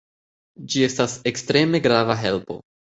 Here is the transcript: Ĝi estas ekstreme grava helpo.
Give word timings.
Ĝi 0.71 0.81
estas 0.89 1.19
ekstreme 1.33 1.85
grava 1.89 2.21
helpo. 2.27 2.63